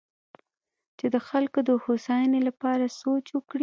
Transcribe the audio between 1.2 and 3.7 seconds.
خلکو د هوساینې لپاره سوچ وکړي.